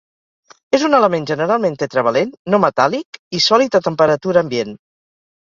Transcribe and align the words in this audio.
És 0.77 0.85
un 0.87 0.95
element 0.99 1.27
generalment 1.31 1.77
tetravalent, 1.81 2.31
no 2.55 2.61
metàl·lic 2.65 3.21
i 3.41 3.43
sòlid 3.49 3.79
a 3.83 3.85
temperatura 3.91 4.45
ambient. 4.49 4.75